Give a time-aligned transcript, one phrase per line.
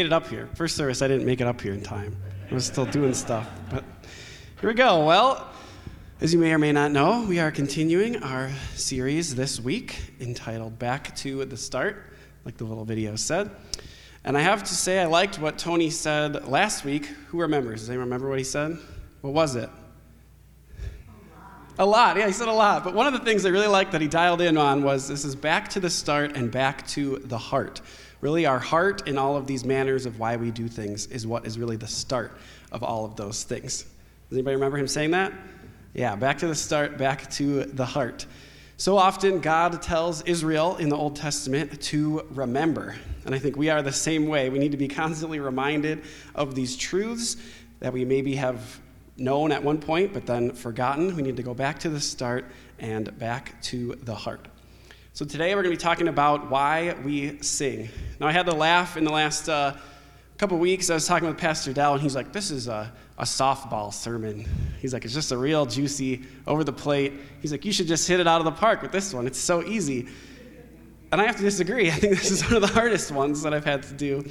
[0.00, 0.48] made it up here.
[0.54, 2.16] First service, I didn't make it up here in time.
[2.50, 3.46] I was still doing stuff.
[3.68, 3.84] But
[4.58, 5.04] here we go.
[5.04, 5.46] Well,
[6.22, 10.78] as you may or may not know, we are continuing our series this week entitled
[10.78, 12.14] Back to the Start,
[12.46, 13.50] like the little video said.
[14.24, 17.04] And I have to say, I liked what Tony said last week.
[17.28, 17.80] Who remembers?
[17.80, 18.78] Does anyone remember what he said?
[19.20, 19.68] What was it?
[21.78, 22.84] A lot, yeah, he said a lot.
[22.84, 25.26] But one of the things I really liked that he dialed in on was this
[25.26, 27.82] is back to the start and back to the heart.
[28.20, 31.46] Really, our heart in all of these manners of why we do things is what
[31.46, 32.36] is really the start
[32.70, 33.84] of all of those things.
[34.28, 35.32] Does anybody remember him saying that?
[35.94, 38.26] Yeah, back to the start, back to the heart.
[38.76, 42.94] So often, God tells Israel in the Old Testament to remember.
[43.26, 44.48] And I think we are the same way.
[44.50, 46.02] We need to be constantly reminded
[46.34, 47.36] of these truths
[47.80, 48.80] that we maybe have
[49.16, 51.14] known at one point, but then forgotten.
[51.14, 52.46] We need to go back to the start
[52.78, 54.48] and back to the heart.
[55.12, 57.88] So today we're going to be talking about why we sing.
[58.20, 59.76] Now, I had to laugh in the last uh,
[60.38, 60.88] couple weeks.
[60.88, 64.46] I was talking with Pastor Dell, and he's like, This is a, a softball sermon.
[64.80, 67.14] He's like, It's just a real juicy, over the plate.
[67.42, 69.26] He's like, You should just hit it out of the park with this one.
[69.26, 70.06] It's so easy.
[71.10, 71.88] And I have to disagree.
[71.90, 74.24] I think this is one of the hardest ones that I've had to do.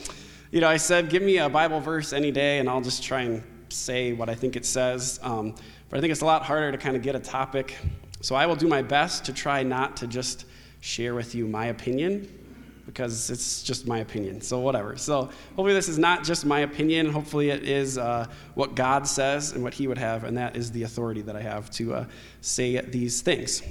[0.49, 3.23] You know, I said, Give me a Bible verse any day, and I'll just try
[3.23, 5.19] and say what I think it says.
[5.23, 5.55] Um,
[5.89, 7.75] but I think it's a lot harder to kind of get a topic.
[8.21, 10.45] So I will do my best to try not to just
[10.79, 12.27] share with you my opinion
[12.85, 14.41] because it's just my opinion.
[14.41, 14.97] So, whatever.
[14.97, 17.09] So, hopefully, this is not just my opinion.
[17.11, 20.71] Hopefully, it is uh, what God says and what He would have, and that is
[20.71, 22.05] the authority that I have to uh,
[22.41, 23.61] say these things.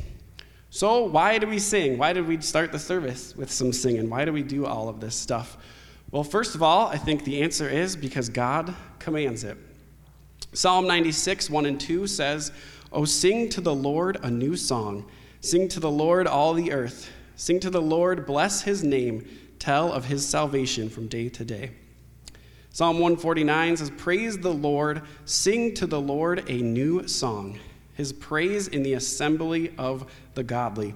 [0.70, 1.98] So, why do we sing?
[1.98, 4.08] Why did we start the service with some singing?
[4.08, 5.56] Why do we do all of this stuff?
[6.10, 9.58] Well, first of all, I think the answer is because God commands it.
[10.52, 12.52] Psalm 96, 1 and 2 says,
[12.90, 15.06] Oh, sing to the Lord a new song.
[15.40, 17.10] Sing to the Lord all the earth.
[17.36, 19.26] Sing to the Lord, bless his name.
[19.58, 21.70] Tell of his salvation from day to day.
[22.70, 27.58] Psalm 149 says, Praise the Lord, sing to the Lord a new song,
[27.94, 30.94] his praise in the assembly of the godly.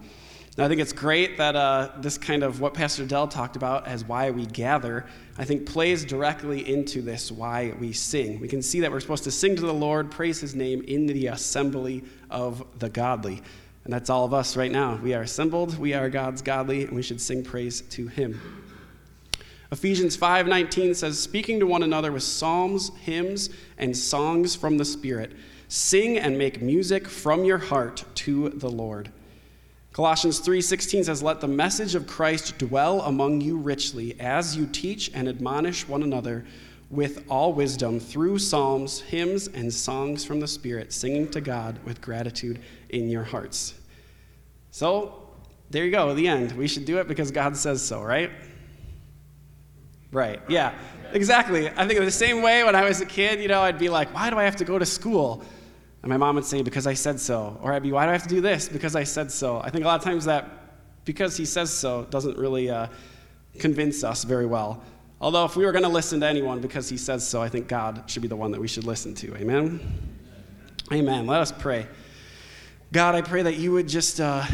[0.58, 3.86] Now, I think it's great that uh, this kind of what Pastor Dell talked about
[3.86, 5.06] as why we gather,
[5.38, 8.38] I think plays directly into this why we sing.
[8.38, 11.06] We can see that we're supposed to sing to the Lord, praise his name in
[11.06, 13.40] the assembly of the godly.
[13.84, 14.96] And that's all of us right now.
[15.02, 18.40] We are assembled, we are God's godly, and we should sing praise to him.
[19.70, 25.32] Ephesians 5:19 says speaking to one another with psalms, hymns, and songs from the Spirit,
[25.68, 29.10] sing and make music from your heart to the Lord
[29.92, 35.10] Colossians 3:16 says let the message of Christ dwell among you richly as you teach
[35.12, 36.46] and admonish one another
[36.92, 42.02] with all wisdom through psalms, hymns and songs from the Spirit singing to God with
[42.02, 42.60] gratitude
[42.90, 43.74] in your hearts.
[44.70, 45.18] So,
[45.70, 46.52] there you go, the end.
[46.52, 48.30] We should do it because God says so, right?
[50.12, 50.40] Right.
[50.48, 50.74] Yeah.
[51.14, 51.70] Exactly.
[51.70, 54.12] I think the same way when I was a kid, you know, I'd be like,
[54.14, 55.42] why do I have to go to school?
[56.02, 57.58] And my mom would say, because I said so.
[57.62, 58.68] Or I'd be, why do I have to do this?
[58.68, 59.60] Because I said so.
[59.60, 60.46] I think a lot of times that
[61.06, 62.88] because he says so doesn't really uh,
[63.58, 64.82] convince us very well.
[65.22, 67.68] Although, if we were going to listen to anyone because he says so, I think
[67.68, 69.36] God should be the one that we should listen to.
[69.36, 69.78] Amen?
[70.92, 71.28] Amen.
[71.28, 71.86] Let us pray.
[72.92, 74.44] God, I pray that you would just uh,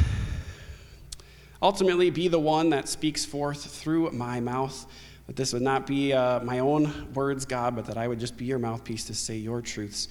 [1.63, 4.87] ultimately be the one that speaks forth through my mouth.
[5.27, 8.37] That this would not be uh, my own words, God, but that I would just
[8.37, 10.09] be your mouthpiece to say your truths.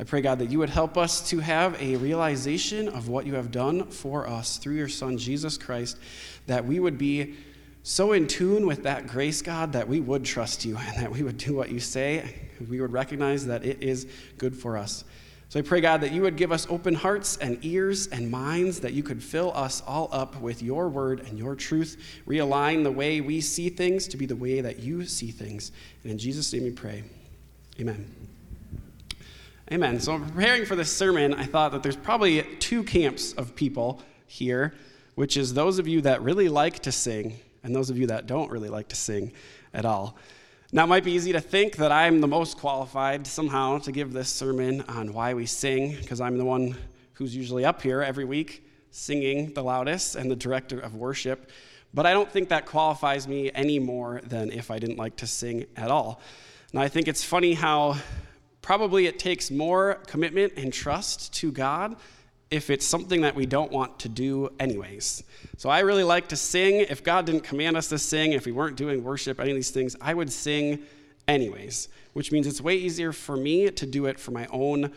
[0.00, 3.36] I pray, God, that you would help us to have a realization of what you
[3.36, 5.98] have done for us through your Son, Jesus Christ,
[6.48, 7.36] that we would be
[7.90, 11.24] so in tune with that grace, God, that we would trust you and that we
[11.24, 12.36] would do what you say.
[12.68, 14.06] We would recognize that it is
[14.38, 15.02] good for us.
[15.48, 18.78] So I pray, God, that you would give us open hearts and ears and minds,
[18.78, 22.92] that you could fill us all up with your word and your truth, realign the
[22.92, 25.72] way we see things to be the way that you see things.
[26.04, 27.02] And in Jesus' name we pray.
[27.80, 28.08] Amen.
[29.72, 29.98] Amen.
[29.98, 34.74] So, preparing for this sermon, I thought that there's probably two camps of people here,
[35.16, 38.26] which is those of you that really like to sing and those of you that
[38.26, 39.32] don't really like to sing
[39.74, 40.16] at all.
[40.72, 44.12] Now, it might be easy to think that I'm the most qualified somehow to give
[44.12, 46.76] this sermon on why we sing, because I'm the one
[47.14, 51.50] who's usually up here every week singing the loudest and the director of worship.
[51.92, 55.26] But I don't think that qualifies me any more than if I didn't like to
[55.26, 56.20] sing at all.
[56.72, 57.96] Now, I think it's funny how
[58.62, 61.96] probably it takes more commitment and trust to God
[62.50, 65.22] if it's something that we don't want to do anyways.
[65.56, 66.80] So I really like to sing.
[66.80, 69.70] If God didn't command us to sing, if we weren't doing worship, any of these
[69.70, 70.80] things, I would sing
[71.28, 74.90] anyways, which means it's way easier for me to do it for my own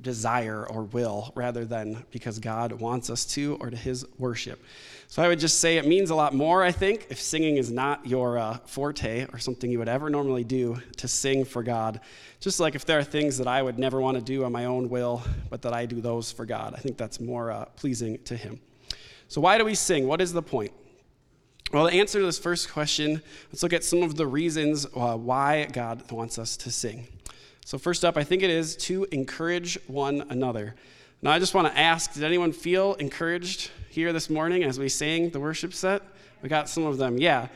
[0.00, 4.62] desire or will rather than because God wants us to or to his worship.
[5.12, 7.70] So I would just say it means a lot more, I think, if singing is
[7.70, 12.00] not your uh, forte or something you would ever normally do to sing for God.
[12.40, 14.64] Just like if there are things that I would never want to do on my
[14.64, 16.72] own will, but that I do those for God.
[16.74, 18.58] I think that's more uh, pleasing to him.
[19.28, 20.08] So, why do we sing?
[20.08, 20.72] What is the point?
[21.74, 23.20] Well, to answer to this first question,
[23.50, 27.06] let's look at some of the reasons uh, why God wants us to sing.
[27.66, 30.74] So, first up, I think it is to encourage one another.
[31.24, 34.88] Now, I just want to ask did anyone feel encouraged here this morning as we
[34.88, 36.02] sang the worship set?
[36.42, 37.16] We got some of them.
[37.16, 37.46] Yeah.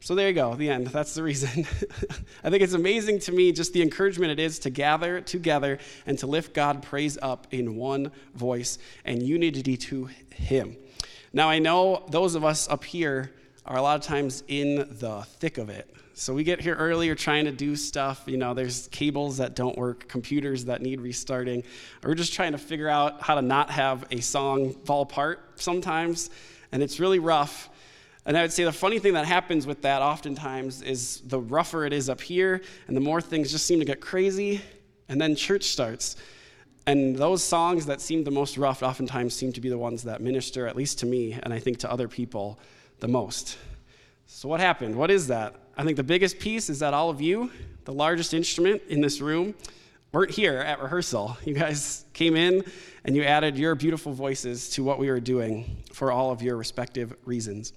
[0.00, 0.86] So, there you go, the end.
[0.86, 1.66] That's the reason.
[2.44, 6.18] I think it's amazing to me just the encouragement it is to gather together and
[6.20, 10.74] to lift God praise up in one voice and unity to Him.
[11.34, 13.32] Now, I know those of us up here
[13.66, 15.94] are a lot of times in the thick of it.
[16.12, 18.22] So we get here earlier trying to do stuff.
[18.26, 21.64] You know, there's cables that don't work, computers that need restarting.
[22.02, 26.30] We're just trying to figure out how to not have a song fall apart sometimes.
[26.70, 27.68] And it's really rough.
[28.26, 31.84] And I would say the funny thing that happens with that oftentimes is the rougher
[31.84, 34.62] it is up here, and the more things just seem to get crazy,
[35.08, 36.16] and then church starts.
[36.86, 40.22] And those songs that seem the most rough oftentimes seem to be the ones that
[40.22, 42.58] minister, at least to me, and I think to other people,
[43.00, 43.58] the most.
[44.26, 44.96] So, what happened?
[44.96, 45.54] What is that?
[45.76, 47.50] I think the biggest piece is that all of you,
[47.84, 49.54] the largest instrument in this room,
[50.12, 51.36] weren't here at rehearsal.
[51.44, 52.64] You guys came in
[53.04, 56.56] and you added your beautiful voices to what we were doing for all of your
[56.56, 57.72] respective reasons.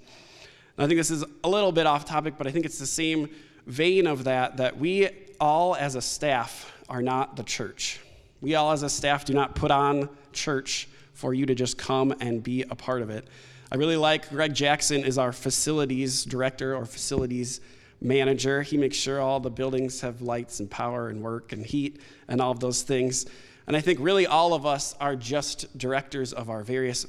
[0.77, 2.85] And I think this is a little bit off topic, but I think it's the
[2.85, 3.29] same
[3.65, 5.09] vein of that that we
[5.39, 7.99] all as a staff are not the church.
[8.39, 12.13] We all as a staff do not put on church for you to just come
[12.19, 13.27] and be a part of it.
[13.69, 17.59] I really like Greg Jackson is our facilities director or facilities
[17.99, 18.61] manager.
[18.61, 22.39] He makes sure all the buildings have lights and power and work and heat and
[22.39, 23.25] all of those things.
[23.67, 27.05] And I think really all of us are just directors of our various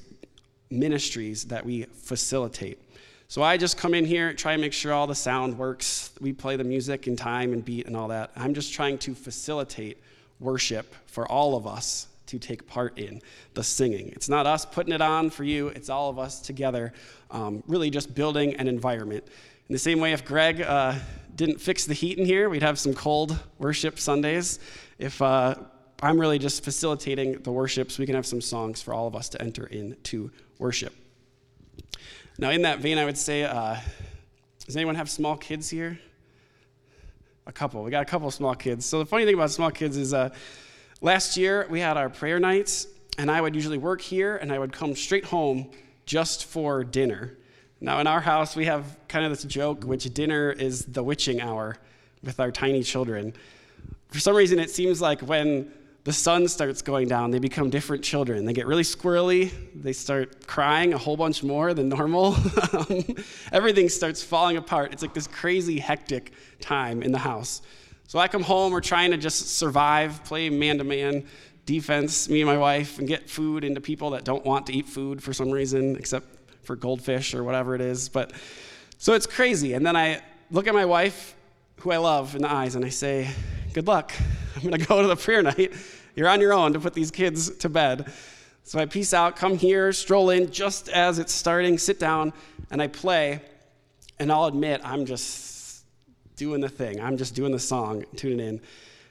[0.69, 2.83] ministries that we facilitate.
[3.29, 6.11] So I just come in here, try and make sure all the sound works.
[6.21, 8.33] We play the music in time and beat and all that.
[8.35, 10.03] I'm just trying to facilitate
[10.41, 13.21] worship for all of us to take part in
[13.55, 14.09] the singing.
[14.09, 16.93] It's not us putting it on for you, it's all of us together,
[17.31, 19.25] um, really just building an environment.
[19.69, 20.95] In the same way, if Greg uh,
[21.35, 24.61] didn't fix the heat in here, we'd have some cold worship Sundays.
[24.99, 25.57] If uh,
[26.01, 29.17] I'm really just facilitating the worship so we can have some songs for all of
[29.17, 30.95] us to enter into worship.
[32.39, 33.77] Now, in that vein, I would say, uh,
[34.65, 35.99] does anyone have small kids here?
[37.47, 37.83] A couple.
[37.83, 38.87] We got a couple small kids.
[38.87, 40.31] So the funny thing about small kids is, uh,
[41.01, 42.87] last year we had our prayer nights,
[43.19, 45.71] and I would usually work here, and I would come straight home
[46.07, 47.37] just for dinner.
[47.81, 51.41] Now, in our house, we have kind of this joke, which dinner is the witching
[51.41, 51.77] hour
[52.25, 53.35] with our tiny children.
[54.09, 55.73] For some reason, it seems like when
[56.05, 58.47] the sun starts going down, they become different children.
[58.47, 59.53] They get really squirrely.
[59.75, 62.37] They start crying a whole bunch more than normal.
[62.73, 63.05] Um,
[63.53, 64.93] everything starts falling apart.
[64.93, 67.63] It's like this crazy, hectic time in the house.
[68.09, 71.27] So I come home, we're trying to just survive, play man to man
[71.67, 74.87] defense, me and my wife, and get food into people that don't want to eat
[74.87, 76.27] food for some reason, except
[76.63, 78.09] for goldfish or whatever it is.
[78.09, 78.33] But
[78.97, 79.75] so it's crazy.
[79.75, 81.37] And then I look at my wife,
[81.81, 83.29] who I love, in the eyes, and I say,
[83.75, 84.11] Good luck.
[84.57, 85.75] I'm going to go to the prayer night.
[86.17, 88.11] You're on your own to put these kids to bed.
[88.63, 92.33] So I peace out, come here, stroll in just as it's starting, sit down,
[92.71, 93.43] and I play.
[94.19, 95.58] And I'll admit, I'm just
[96.39, 97.01] doing the thing.
[97.01, 98.61] I'm just doing the song, tuning in.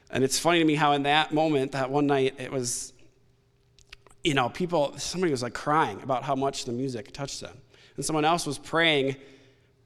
[0.10, 2.94] And it's funny to me how in that moment, that one night, it was
[4.28, 7.58] you know, people, somebody was like crying about how much the music touched them.
[7.96, 9.16] And someone else was praying,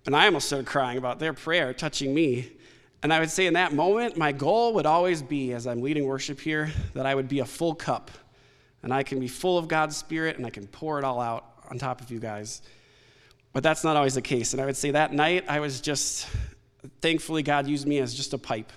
[0.08, 2.52] and I almost started crying about their prayer touching me.
[3.04, 6.06] And I would say in that moment, my goal would always be, as I'm leading
[6.06, 8.10] worship here, that I would be a full cup.
[8.82, 11.46] And I can be full of God's Spirit and I can pour it all out
[11.70, 12.64] on top of you guys.
[13.54, 14.54] But that's not always the case.
[14.54, 16.28] And I would say that night, I was just,
[17.02, 18.72] thankfully, God used me as just a pipe.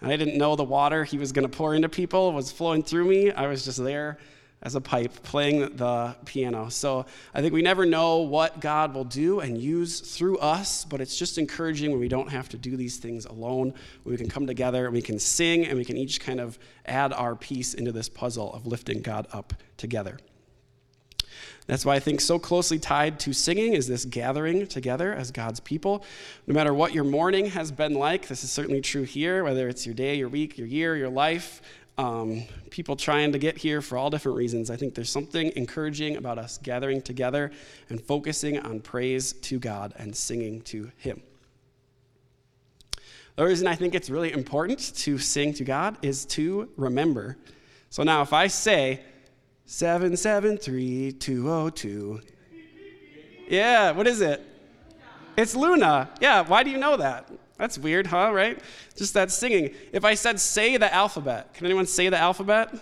[0.00, 2.82] And I didn't know the water He was going to pour into people was flowing
[2.82, 3.30] through me.
[3.30, 4.18] I was just there
[4.62, 6.68] as a pipe playing the piano.
[6.68, 11.00] So I think we never know what God will do and use through us, but
[11.00, 13.72] it's just encouraging when we don't have to do these things alone.
[14.04, 17.12] we can come together and we can sing and we can each kind of add
[17.12, 20.18] our piece into this puzzle of lifting God up together.
[21.70, 25.60] That's why I think so closely tied to singing is this gathering together as God's
[25.60, 26.02] people.
[26.48, 29.86] No matter what your morning has been like, this is certainly true here, whether it's
[29.86, 31.62] your day, your week, your year, your life,
[31.96, 34.68] um, people trying to get here for all different reasons.
[34.68, 37.52] I think there's something encouraging about us gathering together
[37.88, 41.22] and focusing on praise to God and singing to Him.
[43.36, 47.36] The reason I think it's really important to sing to God is to remember.
[47.90, 49.04] So now if I say
[49.70, 52.20] 773202,
[53.48, 54.44] yeah, what is it?
[55.36, 56.10] It's Luna.
[56.20, 57.30] Yeah, why do you know that?
[57.56, 58.32] That's weird, huh?
[58.32, 58.58] Right?
[58.96, 59.72] Just that singing.
[59.92, 62.74] If I said say the alphabet, can anyone say the alphabet?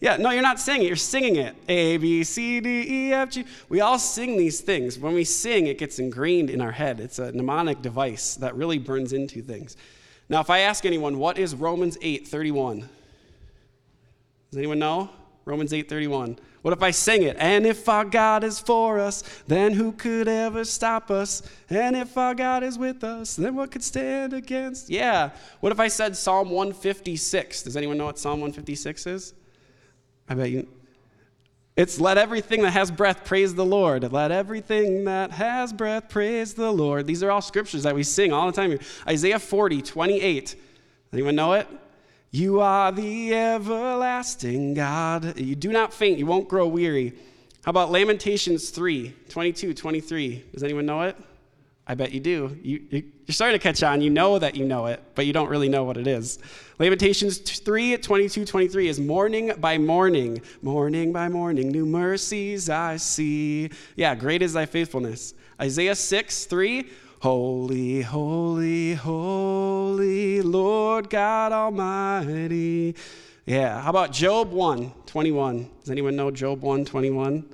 [0.00, 1.54] Yeah, no, you're not saying it, you're singing it.
[1.68, 3.44] A, B, C, D, E, F, G.
[3.68, 4.98] We all sing these things.
[4.98, 7.00] When we sing, it gets ingrained in our head.
[7.00, 9.76] It's a mnemonic device that really burns into things.
[10.30, 12.88] Now, if I ask anyone, what is Romans 8 31?
[14.56, 15.10] Does anyone know?
[15.44, 16.38] Romans 8:31.
[16.62, 17.36] What if I sing it?
[17.38, 21.42] And if our God is for us, then who could ever stop us?
[21.68, 24.88] And if our God is with us, then what could stand against?
[24.88, 25.32] Yeah.
[25.60, 27.64] What if I said Psalm 156?
[27.64, 29.34] Does anyone know what Psalm 156 is?
[30.26, 30.66] I bet you.
[31.76, 34.10] It's let everything that has breath praise the Lord.
[34.10, 37.06] Let everything that has breath praise the Lord.
[37.06, 38.78] These are all scriptures that we sing all the time.
[39.06, 40.56] Isaiah 40, 28.
[41.12, 41.68] Anyone know it?
[42.36, 45.38] You are the everlasting God.
[45.40, 47.14] You do not faint, you won't grow weary.
[47.64, 50.44] How about Lamentations 3, 22, 23?
[50.52, 51.16] Does anyone know it?
[51.86, 52.54] I bet you do.
[52.62, 54.02] You, are starting to catch on.
[54.02, 56.38] You know that you know it, but you don't really know what it is.
[56.78, 63.70] Lamentations 3, 22, 23 is morning by morning, morning by morning, new mercies I see.
[63.94, 65.32] Yeah, great is thy faithfulness.
[65.58, 66.86] Isaiah 6, 3,
[67.26, 72.94] Holy, holy, holy, Lord God Almighty.
[73.44, 75.68] Yeah, how about Job 1 21?
[75.80, 77.44] Does anyone know Job 1 21?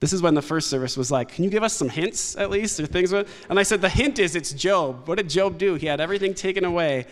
[0.00, 2.48] This is when the first service was like, Can you give us some hints at
[2.48, 3.12] least, or things?
[3.12, 5.06] And I said, The hint is it's Job.
[5.06, 5.74] What did Job do?
[5.74, 7.04] He had everything taken away.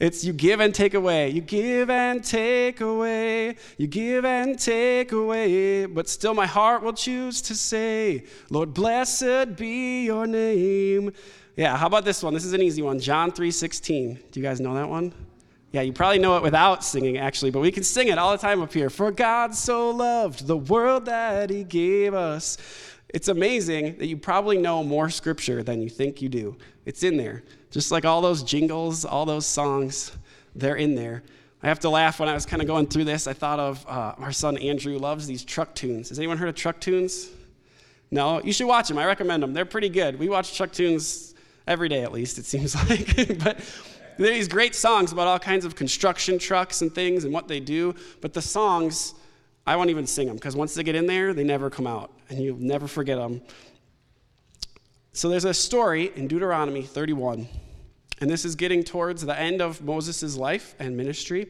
[0.00, 1.28] It's you give and take away.
[1.28, 3.56] You give and take away.
[3.76, 5.84] You give and take away.
[5.84, 11.12] But still, my heart will choose to say, Lord, blessed be your name.
[11.54, 12.32] Yeah, how about this one?
[12.32, 12.98] This is an easy one.
[12.98, 14.18] John 3:16.
[14.30, 15.12] Do you guys know that one?
[15.72, 18.38] Yeah, you probably know it without singing, actually, but we can sing it all the
[18.38, 18.90] time up here.
[18.90, 22.56] For God so loved the world that he gave us.
[23.10, 26.56] It's amazing that you probably know more scripture than you think you do.
[26.86, 27.44] It's in there.
[27.70, 30.12] Just like all those jingles, all those songs,
[30.54, 31.22] they're in there.
[31.62, 33.26] I have to laugh when I was kind of going through this.
[33.26, 36.08] I thought of uh, our son Andrew loves these truck tunes.
[36.08, 37.28] Has anyone heard of truck tunes?
[38.10, 38.40] No?
[38.42, 38.98] You should watch them.
[38.98, 39.52] I recommend them.
[39.52, 40.18] They're pretty good.
[40.18, 41.34] We watch truck tunes
[41.66, 43.38] every day, at least, it seems like.
[43.38, 43.60] but
[44.16, 47.46] there are these great songs about all kinds of construction trucks and things and what
[47.46, 47.94] they do.
[48.20, 49.14] But the songs,
[49.66, 52.12] I won't even sing them because once they get in there, they never come out.
[52.30, 53.42] And you'll never forget them.
[55.12, 57.48] So there's a story in Deuteronomy 31,
[58.20, 61.48] and this is getting towards the end of Moses' life and ministry.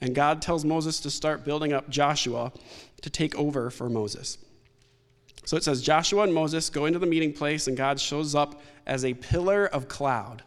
[0.00, 2.52] And God tells Moses to start building up Joshua
[3.02, 4.38] to take over for Moses.
[5.44, 8.60] So it says Joshua and Moses go into the meeting place, and God shows up
[8.86, 10.42] as a pillar of cloud.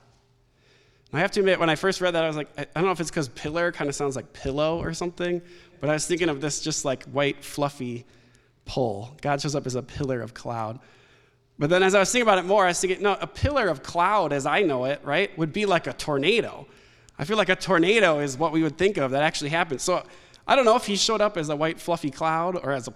[1.13, 2.91] I have to admit, when I first read that, I was like, I don't know
[2.91, 5.41] if it's because pillar kind of sounds like pillow or something,
[5.79, 8.05] but I was thinking of this just like white, fluffy
[8.65, 9.15] pole.
[9.22, 10.79] God shows up as a pillar of cloud.
[11.57, 13.67] But then as I was thinking about it more, I was thinking, no, a pillar
[13.69, 16.67] of cloud, as I know it, right, would be like a tornado.
[17.17, 19.81] I feel like a tornado is what we would think of that actually happens.
[19.81, 20.03] So
[20.47, 22.93] I don't know if he showed up as a white, fluffy cloud or as a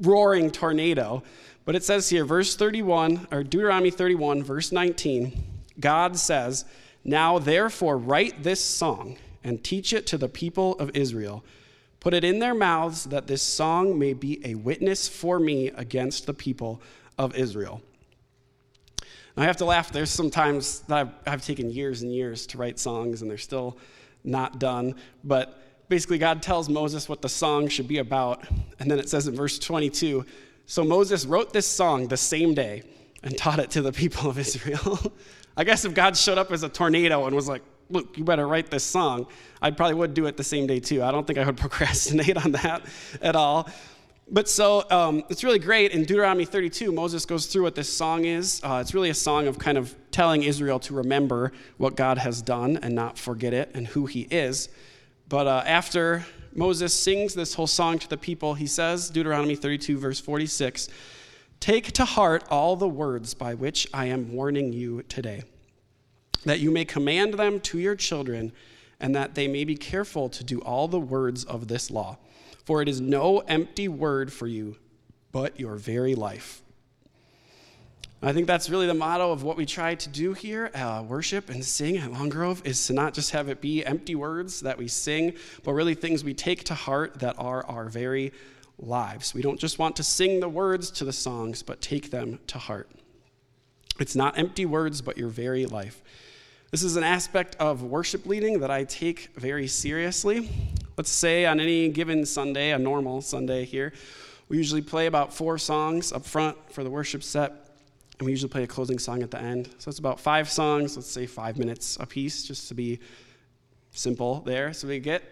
[0.00, 1.22] roaring tornado,
[1.64, 5.42] but it says here, verse 31, or Deuteronomy 31, verse 19,
[5.80, 6.64] God says,
[7.02, 11.44] Now therefore write this song and teach it to the people of Israel.
[11.98, 16.26] Put it in their mouths that this song may be a witness for me against
[16.26, 16.80] the people
[17.18, 17.82] of Israel.
[19.36, 19.92] Now, I have to laugh.
[19.92, 23.38] There's some times that I've, I've taken years and years to write songs, and they're
[23.38, 23.76] still
[24.24, 24.94] not done.
[25.24, 28.46] But basically, God tells Moses what the song should be about.
[28.78, 30.24] And then it says in verse 22
[30.66, 32.82] So Moses wrote this song the same day
[33.22, 34.98] and taught it to the people of Israel.
[35.56, 38.48] I guess if God showed up as a tornado and was like, Look, you better
[38.48, 39.28] write this song,
[39.62, 41.04] I probably would do it the same day too.
[41.04, 42.82] I don't think I would procrastinate on that
[43.22, 43.68] at all.
[44.28, 45.92] But so um, it's really great.
[45.92, 48.60] In Deuteronomy 32, Moses goes through what this song is.
[48.64, 52.42] Uh, it's really a song of kind of telling Israel to remember what God has
[52.42, 54.68] done and not forget it and who he is.
[55.28, 59.96] But uh, after Moses sings this whole song to the people, he says, Deuteronomy 32,
[59.96, 60.88] verse 46,
[61.60, 65.44] Take to heart all the words by which I am warning you today,
[66.44, 68.52] that you may command them to your children,
[68.98, 72.18] and that they may be careful to do all the words of this law
[72.66, 74.76] for it is no empty word for you,
[75.32, 76.62] but your very life.
[78.20, 81.48] I think that's really the motto of what we try to do here, uh, worship
[81.48, 84.76] and sing at Long Grove, is to not just have it be empty words that
[84.76, 88.32] we sing, but really things we take to heart that are our very
[88.78, 89.32] lives.
[89.32, 92.58] We don't just want to sing the words to the songs, but take them to
[92.58, 92.90] heart.
[94.00, 96.02] It's not empty words, but your very life.
[96.72, 100.50] This is an aspect of worship leading that I take very seriously.
[100.96, 103.92] Let's say on any given Sunday, a normal Sunday here,
[104.48, 107.52] we usually play about four songs up front for the worship set,
[108.18, 109.68] and we usually play a closing song at the end.
[109.78, 112.98] So it's about five songs, let's say five minutes a piece, just to be
[113.92, 114.72] simple there.
[114.72, 115.22] So we get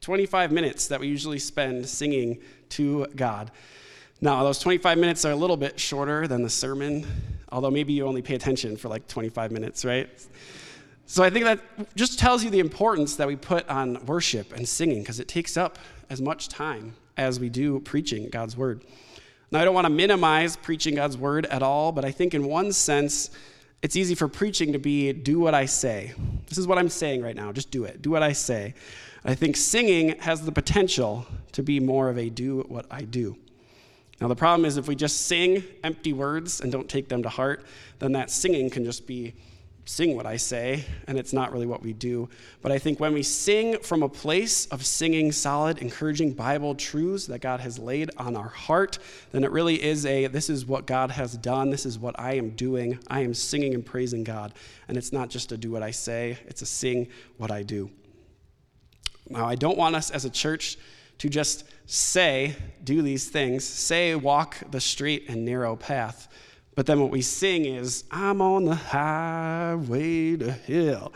[0.00, 2.38] 25 minutes that we usually spend singing
[2.70, 3.50] to God.
[4.22, 7.06] Now, those 25 minutes are a little bit shorter than the sermon,
[7.52, 10.08] although maybe you only pay attention for like 25 minutes, right?
[11.10, 11.60] So I think that
[11.96, 15.56] just tells you the importance that we put on worship and singing because it takes
[15.56, 15.78] up
[16.10, 18.84] as much time as we do preaching God's word.
[19.50, 22.44] Now, I don't want to minimize preaching God's word at all, but I think in
[22.44, 23.30] one sense,
[23.80, 26.12] it's easy for preaching to be do what I say.
[26.46, 27.52] This is what I'm saying right now.
[27.52, 28.02] Just do it.
[28.02, 28.74] Do what I say.
[29.24, 33.34] I think singing has the potential to be more of a do what I do.
[34.20, 37.30] Now, the problem is if we just sing empty words and don't take them to
[37.30, 37.64] heart,
[37.98, 39.32] then that singing can just be
[39.88, 42.28] sing what I say, and it's not really what we do.
[42.60, 47.26] But I think when we sing from a place of singing solid, encouraging Bible truths
[47.26, 48.98] that God has laid on our heart,
[49.32, 52.34] then it really is a this is what God has done, this is what I
[52.34, 52.98] am doing.
[53.08, 54.52] I am singing and praising God.
[54.88, 57.90] And it's not just a do what I say, it's a sing what I do.
[59.30, 60.76] Now, I don't want us as a church
[61.18, 66.28] to just say, do these things, say, walk the straight and narrow path.
[66.78, 71.12] But then what we sing is, I'm on the highway to hell.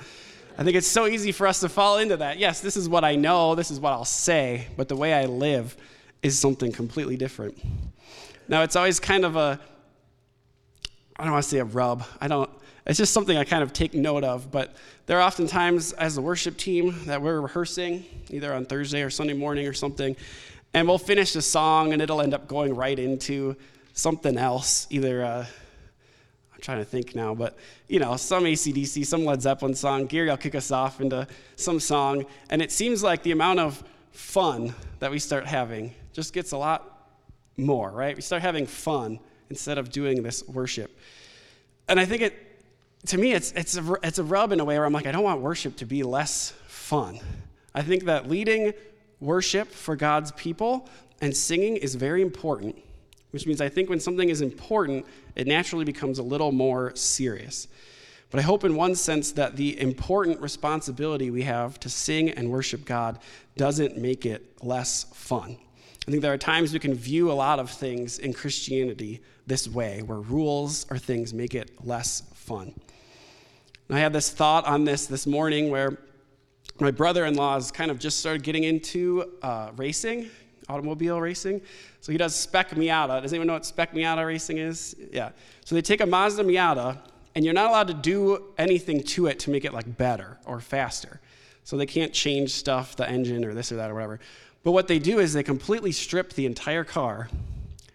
[0.58, 2.40] I think it's so easy for us to fall into that.
[2.40, 5.26] Yes, this is what I know, this is what I'll say, but the way I
[5.26, 5.76] live
[6.20, 7.56] is something completely different.
[8.48, 9.60] Now, it's always kind of a,
[11.16, 12.02] I don't want to say a rub.
[12.20, 12.50] I don't,
[12.84, 14.50] it's just something I kind of take note of.
[14.50, 14.74] But
[15.06, 19.10] there are often times as a worship team that we're rehearsing, either on Thursday or
[19.10, 20.16] Sunday morning or something,
[20.74, 23.54] and we'll finish a song and it'll end up going right into
[23.94, 25.24] something else, either.
[25.24, 25.46] Uh,
[26.62, 30.06] trying to think now, but you know, some ACDC, some Led Zeppelin song.
[30.06, 33.84] Gary will kick us off into some song, and it seems like the amount of
[34.12, 37.08] fun that we start having just gets a lot
[37.56, 38.16] more, right?
[38.16, 39.18] We start having fun
[39.50, 40.96] instead of doing this worship.
[41.88, 42.52] And I think it
[43.06, 45.12] to me, it's, it's, a, it's a rub in a way where I'm like, I
[45.12, 47.18] don't want worship to be less fun.
[47.74, 48.74] I think that leading
[49.20, 50.88] worship for God's people
[51.20, 52.76] and singing is very important,
[53.32, 57.68] which means I think when something is important, it naturally becomes a little more serious.
[58.30, 62.50] But I hope, in one sense, that the important responsibility we have to sing and
[62.50, 63.18] worship God
[63.56, 65.58] doesn't make it less fun.
[66.06, 69.68] I think there are times we can view a lot of things in Christianity this
[69.68, 72.74] way, where rules or things make it less fun.
[73.88, 75.98] And I had this thought on this this morning where
[76.80, 80.30] my brother in law has kind of just started getting into uh, racing,
[80.72, 81.60] automobile racing.
[82.00, 83.22] So he does spec Miata.
[83.22, 84.96] Does anyone know what spec Miata racing is?
[85.12, 85.30] Yeah.
[85.64, 86.98] So they take a Mazda Miata,
[87.34, 90.60] and you're not allowed to do anything to it to make it like better or
[90.60, 91.20] faster.
[91.64, 94.20] So they can't change stuff, the engine or this or that or whatever.
[94.64, 97.28] But what they do is they completely strip the entire car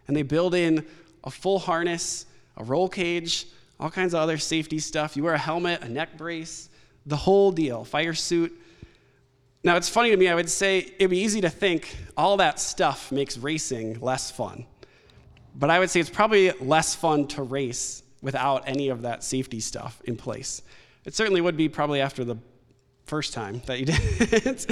[0.07, 0.85] and they build in
[1.23, 3.45] a full harness, a roll cage,
[3.79, 5.15] all kinds of other safety stuff.
[5.15, 6.69] You wear a helmet, a neck brace,
[7.05, 8.57] the whole deal, fire suit.
[9.67, 12.57] Now, it's funny to me, I would say it'd be easy to think all that
[12.57, 14.65] stuff makes racing less fun.
[15.55, 19.59] But I would say it's probably less fun to race without any of that safety
[19.59, 20.61] stuff in place.
[21.03, 22.37] It certainly would be probably after the
[23.07, 23.97] first time that you did
[24.45, 24.71] it.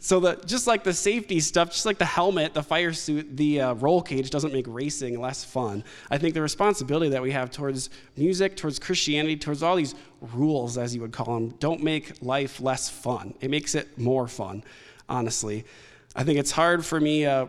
[0.00, 3.60] so the, just like the safety stuff, just like the helmet, the fire suit, the
[3.60, 5.84] uh, roll cage doesn't make racing less fun.
[6.10, 10.76] I think the responsibility that we have towards music, towards Christianity, towards all these rules,
[10.76, 13.34] as you would call them, don't make life less fun.
[13.40, 14.64] It makes it more fun,
[15.08, 15.64] honestly.
[16.16, 17.46] I think it's hard for me uh,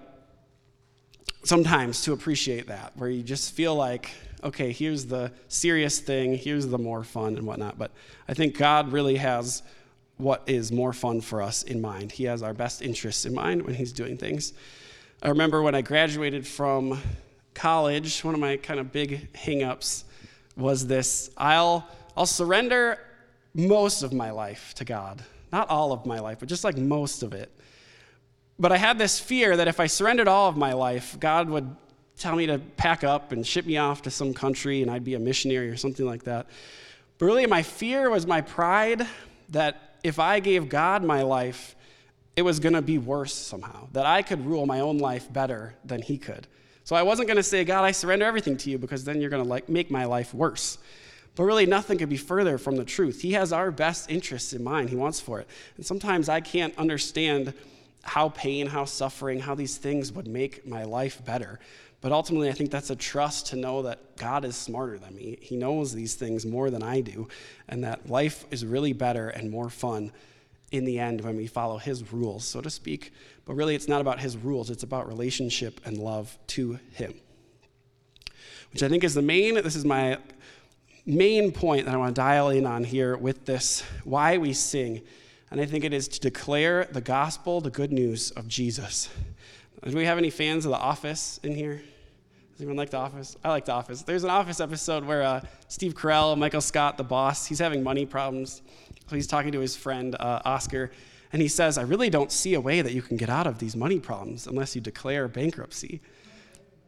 [1.44, 4.12] sometimes to appreciate that, where you just feel like,
[4.44, 7.80] okay, here's the serious thing, here's the more fun and whatnot.
[7.80, 7.92] But
[8.28, 9.64] I think God really has
[10.20, 12.12] what is more fun for us in mind.
[12.12, 14.54] He has our best interests in mind when he's doing things.
[15.24, 17.00] I remember when I graduated from
[17.54, 20.04] college, one of my kind of big hangups
[20.58, 23.00] was this I'll, I'll surrender
[23.54, 25.24] most of my life to God.
[25.54, 27.50] Not all of my life, but just like most of it.
[28.60, 31.74] But I had this fear that if I surrendered all of my life, God would
[32.18, 35.14] tell me to pack up and ship me off to some country and I'd be
[35.14, 36.48] a missionary or something like that.
[37.18, 39.08] But really, my fear was my pride
[39.50, 41.76] that if I gave God my life,
[42.36, 45.76] it was going to be worse somehow, that I could rule my own life better
[45.84, 46.48] than he could.
[46.84, 49.30] So I wasn't going to say, God, I surrender everything to you because then you're
[49.30, 50.78] going to like make my life worse.
[51.36, 53.22] But really, nothing could be further from the truth.
[53.22, 54.90] He has our best interests in mind.
[54.90, 55.48] He wants for it.
[55.78, 57.54] And sometimes I can't understand
[58.04, 61.60] how pain, how suffering, how these things would make my life better.
[62.02, 65.38] But ultimately, I think that's a trust to know that God is smarter than me.
[65.42, 67.28] He knows these things more than I do,
[67.68, 70.12] and that life is really better and more fun
[70.72, 73.12] in the end when we follow his rules, so to speak.
[73.46, 77.14] But really, it's not about his rules, it's about relationship and love to him.
[78.72, 80.20] Which I think is the main, this is my
[81.06, 85.02] main point that I want to dial in on here with this why we sing.
[85.52, 89.10] And I think it is to declare the gospel, the good news of Jesus.
[89.88, 91.82] Do we have any fans of The Office in here?
[92.52, 93.38] Does anyone like The Office?
[93.44, 94.02] I like The Office.
[94.02, 98.06] There's an Office episode where uh, Steve Carell, Michael Scott, the boss, he's having money
[98.06, 98.62] problems.
[99.08, 100.92] So he's talking to his friend uh, Oscar,
[101.32, 103.60] and he says, I really don't see a way that you can get out of
[103.60, 106.02] these money problems unless you declare bankruptcy.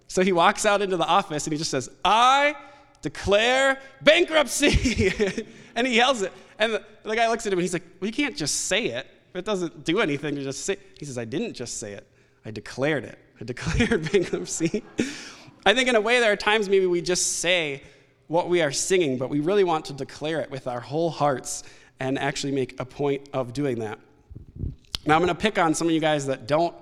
[0.08, 2.56] So he walks out into the office and he just says, I
[3.02, 5.14] declare bankruptcy.
[5.76, 6.34] and he yells it.
[6.60, 8.88] And the, the, guy looks at him and he's like, Well, you can't just say
[8.88, 9.08] it.
[9.34, 12.06] It doesn't do anything to just say He says, I didn't just say it.
[12.46, 13.20] I declared it.
[13.40, 14.84] I declared bankruptcy.
[15.66, 17.84] I think in a way there are times maybe we just say
[18.28, 21.64] what we are singing, but we really want to declare it with our whole hearts
[22.00, 24.00] and actually make a point of doing that.
[25.06, 26.76] Now, I'm going to pick on some of you guys that don't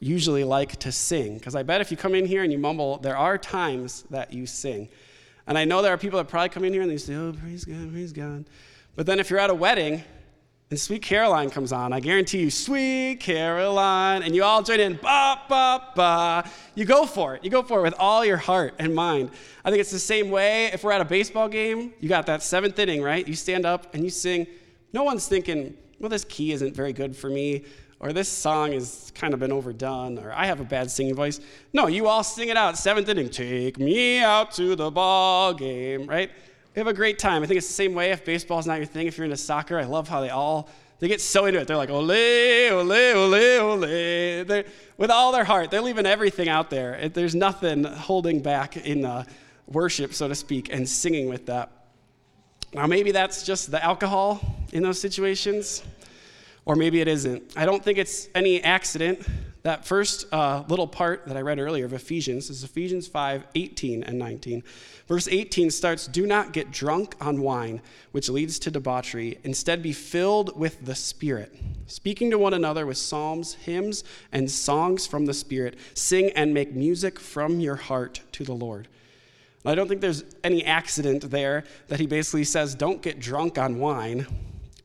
[0.00, 2.98] usually like to sing, because I bet if you come in here and you mumble,
[2.98, 4.88] there are times that you sing.
[5.46, 7.32] And I know there are people that probably come in here and they say, oh,
[7.32, 8.46] praise God, praise God.
[8.96, 10.02] But then if you're at a wedding
[10.70, 14.94] and Sweet Caroline comes on, I guarantee you, Sweet Caroline, and you all join in,
[15.02, 16.48] ba, ba, ba.
[16.76, 17.42] You go for it.
[17.42, 19.30] You go for it with all your heart and mind.
[19.64, 22.44] I think it's the same way if we're at a baseball game, you got that
[22.44, 23.26] seventh inning, right?
[23.26, 24.46] You stand up and you sing.
[24.92, 27.64] No one's thinking, well, this key isn't very good for me,
[27.98, 31.40] or this song has kind of been overdone, or I have a bad singing voice.
[31.72, 36.06] No, you all sing it out, seventh inning, take me out to the ball game,
[36.06, 36.30] right?
[36.76, 37.42] Have a great time.
[37.42, 39.78] I think it's the same way if baseball's not your thing, if you're into soccer.
[39.78, 40.68] I love how they all
[41.00, 41.66] they get so into it.
[41.66, 44.64] They're like, ole, ole, ole, ole.
[44.98, 47.08] With all their heart, they're leaving everything out there.
[47.08, 49.24] There's nothing holding back in uh,
[49.66, 51.72] worship, so to speak, and singing with that.
[52.74, 54.40] Now, maybe that's just the alcohol
[54.72, 55.82] in those situations,
[56.66, 57.54] or maybe it isn't.
[57.56, 59.26] I don't think it's any accident
[59.62, 64.02] that first uh, little part that I read earlier of Ephesians is Ephesians 5 18
[64.02, 64.62] and 19.
[65.06, 69.38] Verse 18 starts Do not get drunk on wine, which leads to debauchery.
[69.44, 71.54] Instead, be filled with the Spirit,
[71.86, 75.78] speaking to one another with psalms, hymns, and songs from the Spirit.
[75.94, 78.88] Sing and make music from your heart to the Lord.
[79.64, 83.78] I don't think there's any accident there that he basically says, Don't get drunk on
[83.78, 84.26] wine,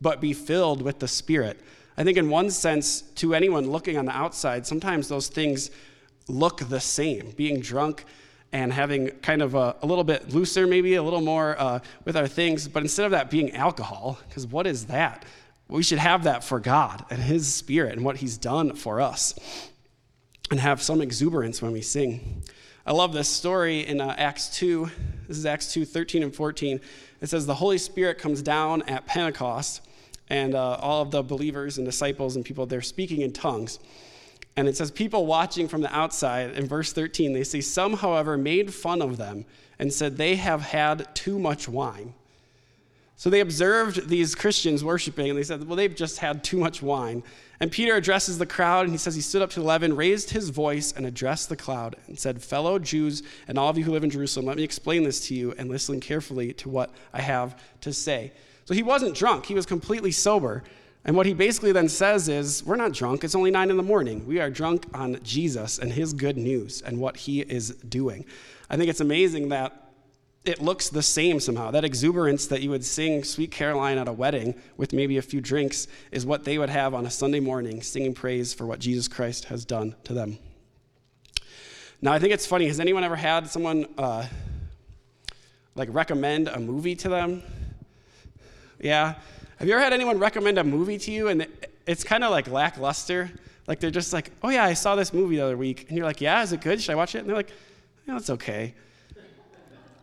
[0.02, 1.62] but be filled with the Spirit.
[1.98, 5.72] I think, in one sense, to anyone looking on the outside, sometimes those things
[6.28, 7.32] look the same.
[7.38, 8.06] Being drunk
[8.52, 12.18] and having kind of a, a little bit looser, maybe a little more uh, with
[12.18, 15.26] our things, but instead of that being alcohol, because what is that?
[15.68, 19.36] We should have that for God and His Spirit and what He's done for us,
[20.52, 22.44] and have some exuberance when we sing.
[22.86, 24.92] I love this story in uh, Acts 2.
[25.28, 26.80] This is Acts 2 13 and 14.
[27.20, 29.82] It says, The Holy Spirit comes down at Pentecost
[30.30, 33.80] and uh, all of the believers and disciples and people they're speaking in tongues.
[34.58, 38.38] And it says, People watching from the outside, in verse 13, they say, Some, however,
[38.38, 39.46] made fun of them
[39.80, 42.14] and said, They have had too much wine.
[43.18, 46.82] So they observed these Christians worshiping and they said, Well, they've just had too much
[46.82, 47.24] wine.
[47.62, 50.50] And Peter addresses the crowd and he says, He stood up to 11, raised his
[50.50, 54.04] voice, and addressed the crowd and said, Fellow Jews and all of you who live
[54.04, 57.62] in Jerusalem, let me explain this to you and listen carefully to what I have
[57.82, 58.34] to say.
[58.66, 60.64] So he wasn't drunk, he was completely sober.
[61.08, 63.24] And what he basically then says is, We're not drunk.
[63.24, 64.26] It's only nine in the morning.
[64.26, 68.26] We are drunk on Jesus and his good news and what he is doing.
[68.70, 69.86] I think it's amazing that
[70.46, 71.72] it looks the same somehow.
[71.72, 75.42] That exuberance that you would sing Sweet Caroline at a wedding with maybe a few
[75.42, 79.08] drinks is what they would have on a Sunday morning, singing praise for what Jesus
[79.08, 80.40] Christ has done to them.
[82.02, 82.68] Now, I think it's funny.
[82.68, 84.26] Has anyone ever had someone uh,
[85.76, 87.44] like recommend a movie to them?
[88.86, 89.16] Yeah.
[89.58, 91.48] Have you ever had anyone recommend a movie to you and
[91.88, 93.32] it's kind of like lackluster?
[93.66, 95.88] Like they're just like, oh yeah, I saw this movie the other week.
[95.88, 96.80] And you're like, yeah, is it good?
[96.80, 97.20] Should I watch it?
[97.20, 97.50] And they're like,
[98.08, 98.76] yeah, it's okay.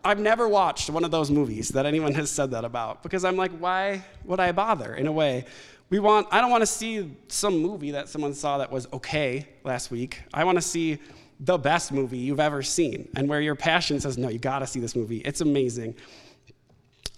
[0.03, 3.37] I've never watched one of those movies that anyone has said that about because I'm
[3.37, 5.45] like, why would I bother in a way?
[5.89, 9.47] We want, I don't want to see some movie that someone saw that was okay
[9.63, 10.23] last week.
[10.33, 10.99] I want to see
[11.39, 14.67] the best movie you've ever seen and where your passion says, no, you got to
[14.67, 15.19] see this movie.
[15.19, 15.95] It's amazing.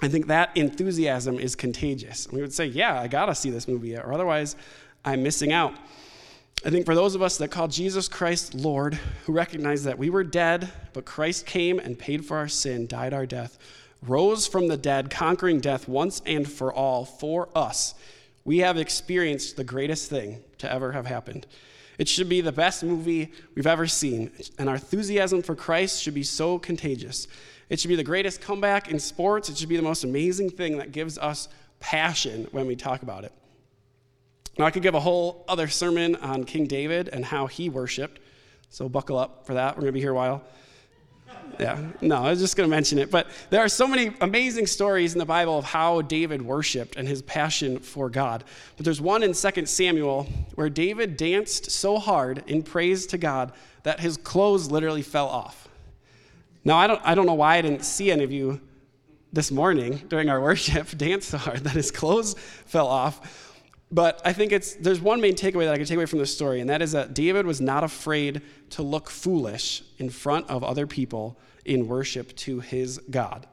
[0.02, 2.28] I think that enthusiasm is contagious.
[2.32, 4.56] We would say, yeah, I got to see this movie, or otherwise
[5.06, 5.74] I'm missing out.
[6.66, 10.10] I think for those of us that call Jesus Christ Lord, who recognize that we
[10.10, 13.58] were dead, but Christ came and paid for our sin, died our death,
[14.02, 17.94] rose from the dead, conquering death once and for all for us,
[18.44, 21.48] we have experienced the greatest thing to ever have happened.
[21.98, 26.14] It should be the best movie we've ever seen, and our enthusiasm for Christ should
[26.14, 27.28] be so contagious
[27.70, 29.50] it should be the greatest comeback in sports.
[29.50, 31.48] It should be the most amazing thing that gives us
[31.80, 33.32] passion when we talk about it.
[34.58, 38.22] Now, I could give a whole other sermon on King David and how he worshiped,
[38.70, 39.76] so buckle up for that.
[39.76, 40.44] We're going to be here a while.
[41.60, 43.12] Yeah, no, I was just going to mention it.
[43.12, 47.08] But there are so many amazing stories in the Bible of how David worshiped and
[47.08, 48.44] his passion for God.
[48.76, 53.54] But there's one in 2 Samuel where David danced so hard in praise to God
[53.84, 55.65] that his clothes literally fell off.
[56.66, 58.60] Now, I don't, I don't know why I didn't see any of you
[59.32, 62.34] this morning during our worship dance so hard that his clothes
[62.66, 63.54] fell off.
[63.92, 66.34] But I think it's there's one main takeaway that I can take away from this
[66.34, 70.64] story, and that is that David was not afraid to look foolish in front of
[70.64, 73.46] other people in worship to his God.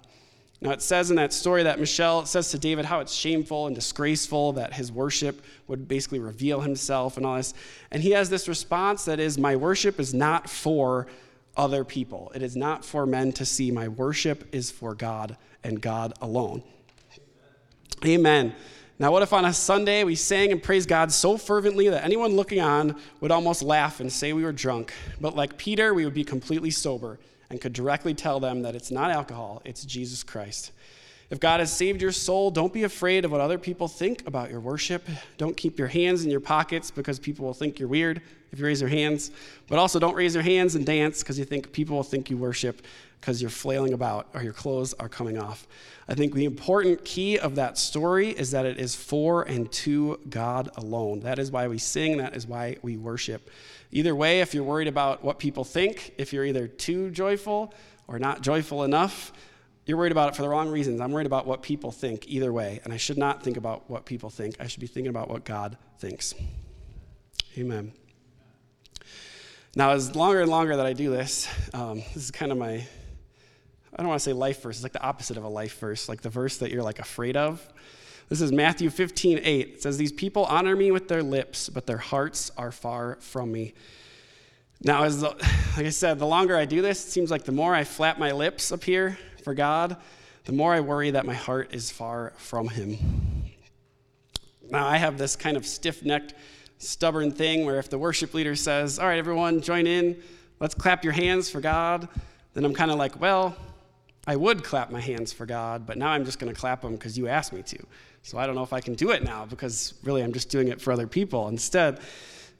[0.62, 3.74] Now it says in that story that Michelle says to David how it's shameful and
[3.74, 7.52] disgraceful that his worship would basically reveal himself and all this.
[7.90, 11.08] And he has this response that is, My worship is not for
[11.56, 12.32] other people.
[12.34, 13.70] It is not for men to see.
[13.70, 16.62] My worship is for God and God alone.
[18.04, 18.54] Amen.
[18.98, 22.36] Now, what if on a Sunday we sang and praised God so fervently that anyone
[22.36, 24.92] looking on would almost laugh and say we were drunk?
[25.20, 27.18] But like Peter, we would be completely sober
[27.50, 30.72] and could directly tell them that it's not alcohol, it's Jesus Christ.
[31.32, 34.50] If God has saved your soul, don't be afraid of what other people think about
[34.50, 35.08] your worship.
[35.38, 38.20] Don't keep your hands in your pockets because people will think you're weird
[38.52, 39.30] if you raise your hands.
[39.66, 42.36] But also, don't raise your hands and dance because you think people will think you
[42.36, 42.82] worship
[43.18, 45.66] because you're flailing about or your clothes are coming off.
[46.06, 50.20] I think the important key of that story is that it is for and to
[50.28, 51.20] God alone.
[51.20, 53.48] That is why we sing, that is why we worship.
[53.90, 57.72] Either way, if you're worried about what people think, if you're either too joyful
[58.06, 59.32] or not joyful enough,
[59.84, 61.00] you're worried about it for the wrong reasons.
[61.00, 64.06] I'm worried about what people think either way, and I should not think about what
[64.06, 64.56] people think.
[64.60, 66.34] I should be thinking about what God thinks.
[67.58, 67.92] Amen.
[69.74, 72.86] Now, as longer and longer that I do this, um, this is kind of my
[73.94, 74.76] I don't want to say life verse.
[74.76, 77.36] It's like the opposite of a life verse, like the verse that you're like afraid
[77.36, 77.66] of.
[78.30, 79.68] This is Matthew 15, 8.
[79.68, 83.52] It says, These people honor me with their lips, but their hearts are far from
[83.52, 83.74] me.
[84.80, 85.28] Now, as the,
[85.76, 88.18] like I said, the longer I do this, it seems like the more I flap
[88.18, 89.96] my lips up here for God,
[90.44, 92.96] the more I worry that my heart is far from Him.
[94.70, 96.34] Now, I have this kind of stiff necked,
[96.78, 100.20] stubborn thing where if the worship leader says, All right, everyone, join in,
[100.60, 102.08] let's clap your hands for God,
[102.54, 103.56] then I'm kind of like, Well,
[104.26, 106.92] I would clap my hands for God, but now I'm just going to clap them
[106.92, 107.78] because you asked me to.
[108.22, 110.68] So I don't know if I can do it now because really I'm just doing
[110.68, 111.48] it for other people.
[111.48, 112.00] Instead,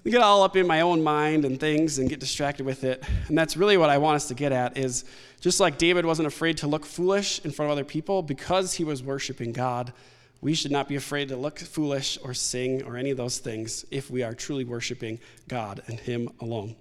[0.04, 3.04] Get all up in my own mind and things and get distracted with it.
[3.28, 5.04] And that's really what I want us to get at is
[5.40, 8.84] just like David wasn't afraid to look foolish in front of other people because he
[8.84, 9.92] was worshiping God,
[10.40, 13.84] we should not be afraid to look foolish or sing or any of those things
[13.92, 16.74] if we are truly worshiping God and him alone.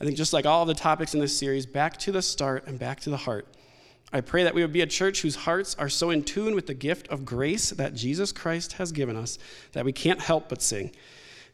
[0.00, 2.80] I think just like all the topics in this series, back to the start and
[2.80, 3.46] back to the heart.
[4.12, 6.66] I pray that we would be a church whose hearts are so in tune with
[6.66, 9.38] the gift of grace that Jesus Christ has given us
[9.72, 10.92] that we can't help but sing.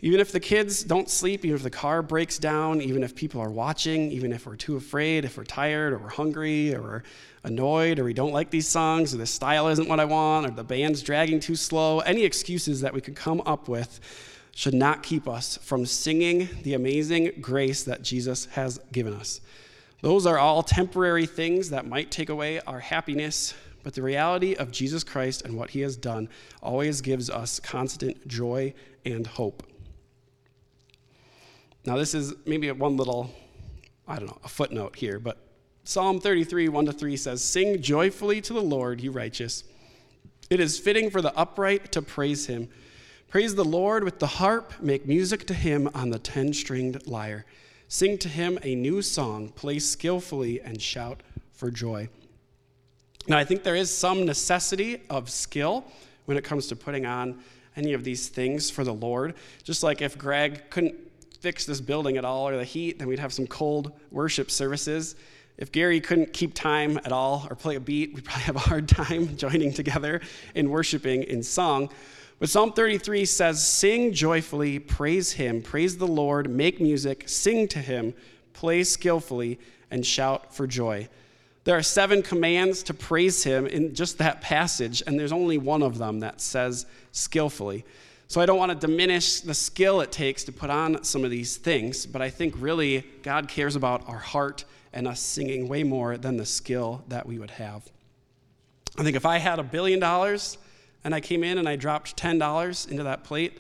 [0.05, 3.41] Even if the kids don't sleep, even if the car breaks down, even if people
[3.41, 7.03] are watching, even if we're too afraid, if we're tired or we're hungry or we're
[7.45, 10.51] annoyed or we don't like these songs or the style isn't what I want or
[10.51, 14.01] the band's dragging too slow, any excuses that we could come up with
[14.51, 19.41] should not keep us from singing the amazing grace that Jesus has given us.
[20.01, 24.73] Those are all temporary things that might take away our happiness, but the reality of
[24.73, 26.29] Jesus Christ and what he has done
[26.61, 29.63] always gives us constant joy and hope.
[31.85, 33.31] Now, this is maybe one little,
[34.07, 35.39] I don't know, a footnote here, but
[35.85, 39.65] Psalm 33, 1 to 3 says, Sing joyfully to the Lord, you righteous.
[40.49, 42.69] It is fitting for the upright to praise him
[43.33, 47.47] Praise the Lord with the harp, make music to him on the ten stringed lyre.
[47.89, 51.23] Sing to him a new song, play skillfully, and shout
[51.55, 52.11] for joy.
[53.27, 55.87] Now, I think there is some necessity of skill
[56.27, 57.39] when it comes to putting on
[57.75, 59.33] any of these things for the Lord.
[59.65, 60.97] Just like if Greg couldn't
[61.43, 65.17] fix this building at all or the heat, then we'd have some cold worship services.
[65.59, 68.61] If Gary couldn't keep time at all or play a beat, we'd probably have a
[68.61, 70.21] hard time joining together
[70.55, 71.91] in worshiping in song.
[72.39, 77.81] But Psalm 33 says, Sing joyfully, praise him, praise the Lord, make music, sing to
[77.81, 78.15] him,
[78.53, 79.59] play skillfully,
[79.91, 81.09] and shout for joy.
[81.65, 85.83] There are seven commands to praise him in just that passage, and there's only one
[85.83, 87.85] of them that says skillfully.
[88.33, 91.31] So I don't want to diminish the skill it takes to put on some of
[91.31, 94.65] these things, but I think really God cares about our heart
[94.95, 97.87] and us singing way more than the skill that we would have.
[98.99, 100.57] I think if I had a billion dollars,
[101.05, 103.59] and I came in and I dropped $10 into that plate,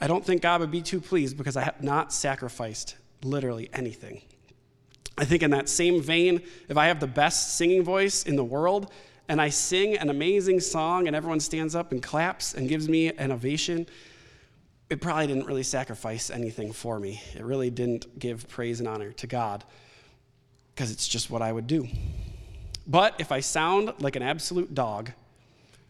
[0.00, 4.22] I don't think God would be too pleased because I have not sacrificed literally anything.
[5.16, 8.42] I think, in that same vein, if I have the best singing voice in the
[8.42, 8.90] world
[9.28, 13.08] and I sing an amazing song and everyone stands up and claps and gives me
[13.08, 13.86] an ovation,
[14.90, 17.22] it probably didn't really sacrifice anything for me.
[17.34, 19.64] It really didn't give praise and honor to God
[20.74, 21.86] because it's just what I would do.
[22.86, 25.12] But if I sound like an absolute dog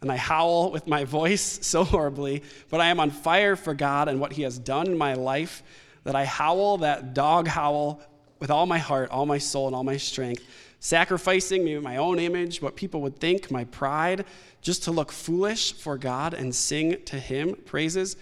[0.02, 4.08] and I howl with my voice so horribly, but I am on fire for God
[4.08, 5.62] and what He has done in my life,
[6.04, 8.02] that I howl that dog howl
[8.38, 10.42] with all my heart, all my soul, and all my strength,
[10.80, 14.24] sacrificing maybe my own image, what people would think, my pride,
[14.62, 18.16] just to look foolish for God and sing to Him praises,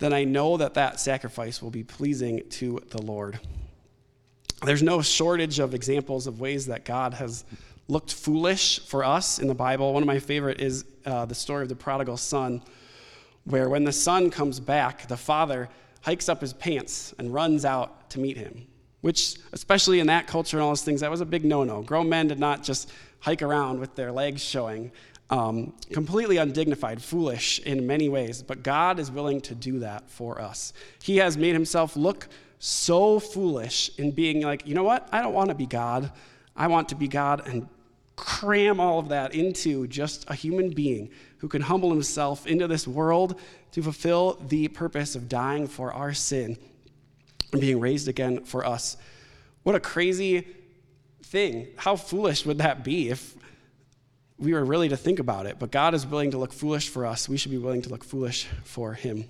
[0.00, 3.38] then I know that that sacrifice will be pleasing to the Lord.
[4.64, 7.44] There's no shortage of examples of ways that God has
[7.86, 9.92] looked foolish for us in the Bible.
[9.92, 12.62] One of my favorite is uh, the story of the prodigal son,
[13.44, 15.68] where when the son comes back, the father
[16.00, 18.66] hikes up his pants and runs out to meet him
[19.02, 21.82] which, especially in that culture and all those things, that was a big no no.
[21.82, 24.90] Grown men did not just hike around with their legs showing.
[25.30, 30.40] Um, completely undignified, foolish in many ways, but God is willing to do that for
[30.40, 30.74] us.
[31.02, 35.08] He has made himself look so foolish in being like, you know what?
[35.10, 36.12] I don't want to be God.
[36.54, 37.66] I want to be God and
[38.14, 42.86] cram all of that into just a human being who can humble himself into this
[42.86, 43.40] world
[43.72, 46.58] to fulfill the purpose of dying for our sin
[47.60, 48.96] being raised again for us.
[49.62, 50.46] What a crazy
[51.22, 51.68] thing.
[51.76, 53.34] How foolish would that be if
[54.38, 55.58] we were really to think about it?
[55.58, 57.28] But God is willing to look foolish for us.
[57.28, 59.26] We should be willing to look foolish for Him.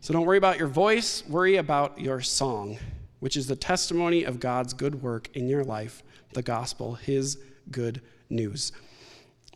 [0.00, 2.78] So don't worry about your voice, worry about your song,
[3.20, 7.38] which is the testimony of God's good work in your life, the gospel, His
[7.70, 8.72] good news.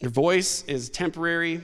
[0.01, 1.63] Your voice is temporary,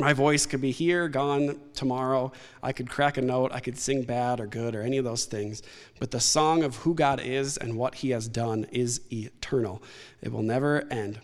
[0.00, 2.30] my voice could be here, gone tomorrow.
[2.62, 3.50] I could crack a note.
[3.52, 5.62] I could sing bad or good or any of those things.
[5.98, 9.82] But the song of who God is and what He has done is eternal,
[10.22, 11.20] it will never end.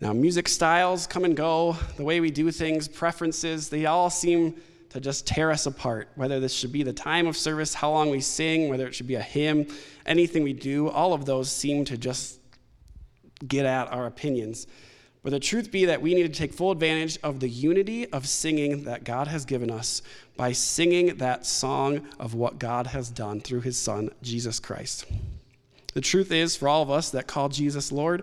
[0.00, 4.56] Now, music styles come and go, the way we do things, preferences, they all seem
[4.88, 6.08] to just tear us apart.
[6.14, 9.06] Whether this should be the time of service, how long we sing, whether it should
[9.06, 9.66] be a hymn,
[10.06, 12.40] anything we do, all of those seem to just
[13.46, 14.66] get at our opinions.
[15.22, 18.26] But the truth be that we need to take full advantage of the unity of
[18.26, 20.00] singing that God has given us
[20.36, 25.04] by singing that song of what God has done through his Son, Jesus Christ.
[25.92, 28.22] The truth is, for all of us that call Jesus Lord,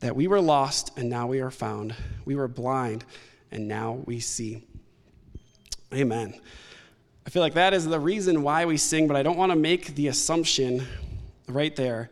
[0.00, 1.94] that we were lost and now we are found.
[2.26, 3.06] We were blind
[3.50, 4.64] and now we see.
[5.94, 6.34] Amen.
[7.26, 9.56] I feel like that is the reason why we sing, but I don't want to
[9.56, 10.86] make the assumption
[11.48, 12.10] right there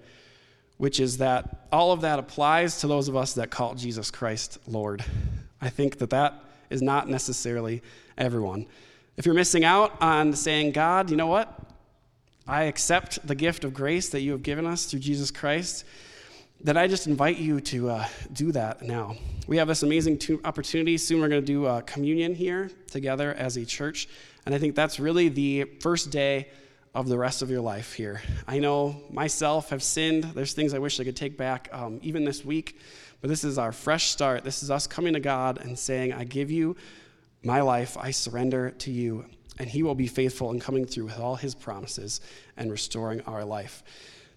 [0.82, 4.58] which is that all of that applies to those of us that call Jesus Christ
[4.66, 5.04] Lord.
[5.60, 7.82] I think that that is not necessarily
[8.18, 8.66] everyone.
[9.16, 11.56] If you're missing out on saying, God, you know what?
[12.48, 15.84] I accept the gift of grace that you have given us through Jesus Christ,
[16.60, 19.14] then I just invite you to uh, do that now.
[19.46, 20.98] We have this amazing opportunity.
[20.98, 24.08] Soon we're going to do a communion here together as a church.
[24.46, 26.48] And I think that's really the first day
[26.94, 28.20] of the rest of your life here.
[28.46, 30.24] I know myself have sinned.
[30.24, 32.78] There's things I wish I could take back um, even this week,
[33.20, 34.44] but this is our fresh start.
[34.44, 36.76] This is us coming to God and saying, I give you
[37.42, 39.24] my life, I surrender to you,
[39.58, 42.20] and He will be faithful in coming through with all His promises
[42.58, 43.82] and restoring our life.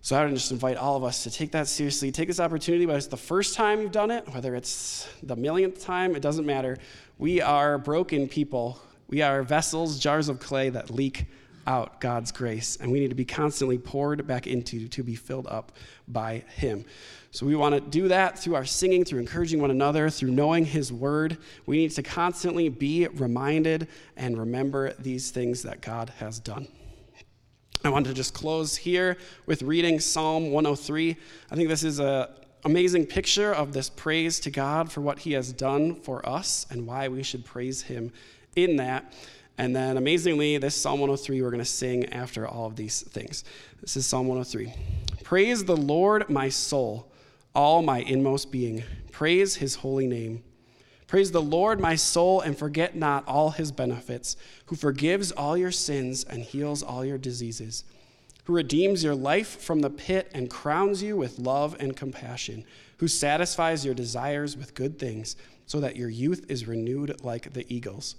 [0.01, 2.11] So I would just invite all of us to take that seriously.
[2.11, 5.83] Take this opportunity, whether it's the first time you've done it, whether it's the millionth
[5.83, 6.77] time, it doesn't matter.
[7.17, 8.79] We are broken people.
[9.07, 11.25] We are vessels, jars of clay that leak
[11.67, 15.47] out God's grace, and we need to be constantly poured back into to be filled
[15.47, 15.71] up
[16.07, 16.85] by Him.
[17.31, 20.65] So we want to do that through our singing, through encouraging one another, through knowing
[20.65, 21.37] His Word.
[21.65, 26.67] We need to constantly be reminded and remember these things that God has done.
[27.83, 31.17] I want to just close here with reading Psalm 103.
[31.51, 32.27] I think this is an
[32.63, 36.87] amazing picture of this praise to God for what He has done for us and
[36.87, 38.11] why we should praise Him
[38.55, 39.13] in that.
[39.57, 43.43] And then amazingly, this Psalm 103 we're going to sing after all of these things.
[43.81, 44.73] This is Psalm 103.
[45.23, 47.11] Praise the Lord, my soul,
[47.53, 48.83] all my inmost being.
[49.11, 50.43] Praise his holy name.
[51.07, 54.35] Praise the Lord, my soul, and forget not all his benefits,
[54.65, 57.83] who forgives all your sins and heals all your diseases,
[58.45, 62.65] who redeems your life from the pit and crowns you with love and compassion,
[62.97, 65.35] who satisfies your desires with good things,
[65.65, 68.15] so that your youth is renewed like the eagles.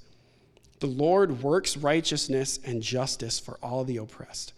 [0.81, 4.53] The Lord works righteousness and justice for all the oppressed.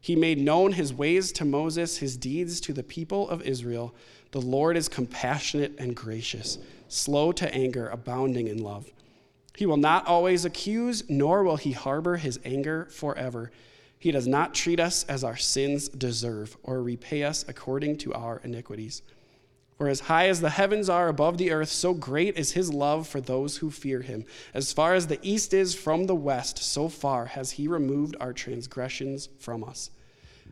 [0.00, 3.94] He made known his ways to Moses, his deeds to the people of Israel.
[4.32, 6.58] The Lord is compassionate and gracious,
[6.88, 8.90] slow to anger, abounding in love.
[9.54, 13.52] He will not always accuse, nor will he harbor his anger forever.
[13.98, 18.40] He does not treat us as our sins deserve, or repay us according to our
[18.42, 19.02] iniquities.
[19.76, 23.08] For as high as the heavens are above the earth, so great is his love
[23.08, 24.24] for those who fear him.
[24.54, 28.32] As far as the east is from the west, so far has he removed our
[28.32, 29.90] transgressions from us.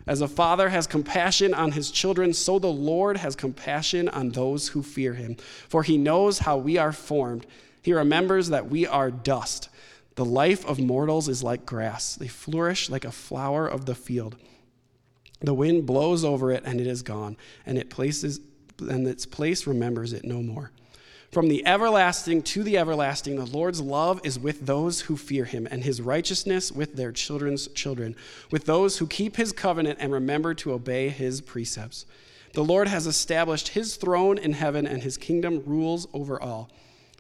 [0.07, 4.69] As a father has compassion on his children, so the Lord has compassion on those
[4.69, 5.37] who fear him.
[5.69, 7.47] For he knows how we are formed.
[7.83, 9.69] He remembers that we are dust.
[10.17, 14.37] The life of mortals is like grass, they flourish like a flower of the field.
[15.41, 18.41] The wind blows over it, and it is gone, and it places
[18.81, 20.71] and its place remembers it no more.
[21.31, 25.69] From the everlasting to the everlasting, the Lord's love is with those who fear him,
[25.71, 28.17] and his righteousness with their children's children,
[28.51, 32.05] with those who keep his covenant and remember to obey his precepts.
[32.53, 36.69] The Lord has established his throne in heaven, and his kingdom rules over all.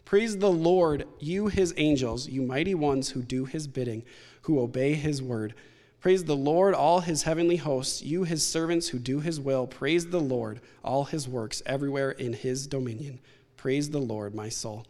[0.04, 4.02] Praise the Lord, you his angels, you mighty ones who do his bidding,
[4.42, 5.54] who obey his word.
[6.00, 9.66] Praise the Lord, all his heavenly hosts, you his servants who do his will.
[9.66, 13.20] Praise the Lord, all his works everywhere in his dominion.
[13.58, 14.86] Praise the Lord, my soul.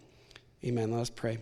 [0.64, 0.92] Amen.
[0.92, 1.38] Let us pray.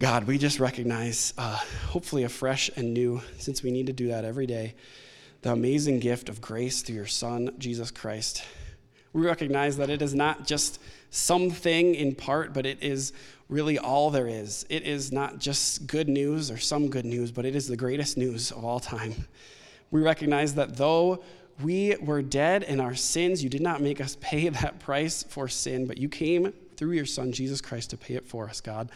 [0.00, 4.24] God, we just recognize, uh, hopefully afresh and new, since we need to do that
[4.24, 4.74] every day,
[5.40, 8.42] the amazing gift of grace through your Son, Jesus Christ.
[9.14, 10.78] We recognize that it is not just
[11.10, 13.12] something in part, but it is
[13.50, 14.64] really all there is.
[14.70, 18.16] It is not just good news or some good news, but it is the greatest
[18.16, 19.26] news of all time.
[19.90, 21.22] We recognize that though
[21.60, 25.48] we were dead in our sins, you did not make us pay that price for
[25.48, 28.90] sin, but you came through your Son, Jesus Christ, to pay it for us, God.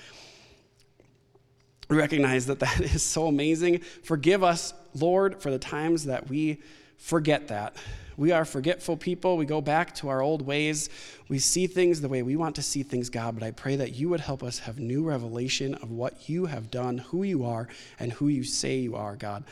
[1.88, 3.80] We recognize that that is so amazing.
[3.80, 6.62] Forgive us, Lord, for the times that we
[6.96, 7.76] forget that.
[8.16, 9.36] We are forgetful people.
[9.36, 10.88] We go back to our old ways.
[11.28, 13.34] We see things the way we want to see things, God.
[13.34, 16.70] But I pray that you would help us have new revelation of what you have
[16.70, 17.68] done, who you are,
[17.98, 19.44] and who you say you are, God.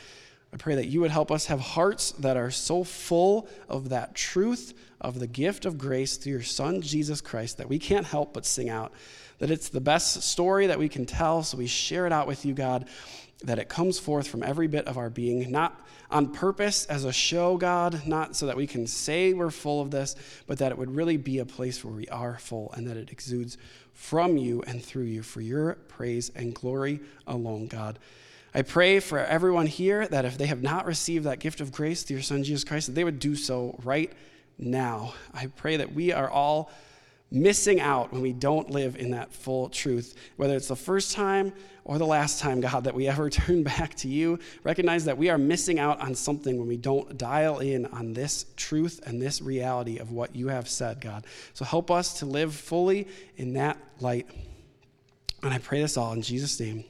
[0.53, 4.15] I pray that you would help us have hearts that are so full of that
[4.15, 8.33] truth, of the gift of grace through your Son, Jesus Christ, that we can't help
[8.33, 8.93] but sing out.
[9.39, 12.45] That it's the best story that we can tell, so we share it out with
[12.45, 12.87] you, God
[13.43, 15.79] that it comes forth from every bit of our being, not
[16.09, 19.91] on purpose as a show, God, not so that we can say we're full of
[19.91, 20.15] this,
[20.47, 23.11] but that it would really be a place where we are full and that it
[23.11, 23.57] exudes
[23.93, 27.99] from you and through you for your praise and glory alone, God.
[28.53, 32.03] I pray for everyone here that if they have not received that gift of grace
[32.03, 34.11] through your Son, Jesus Christ, that they would do so right
[34.59, 35.15] now.
[35.33, 36.71] I pray that we are all
[37.33, 40.15] missing out when we don't live in that full truth.
[40.37, 41.51] Whether it's the first time
[41.83, 45.29] or the last time, God, that we ever turn back to you, recognize that we
[45.29, 49.41] are missing out on something when we don't dial in on this truth and this
[49.41, 51.25] reality of what you have said, God.
[51.53, 54.27] So help us to live fully in that light.
[55.41, 56.85] And I pray this all in Jesus' name.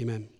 [0.00, 0.33] Amen.